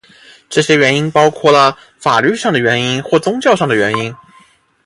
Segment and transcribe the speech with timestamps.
[0.49, 4.15] 这些原因包括了法律上的原因或宗教上的原因。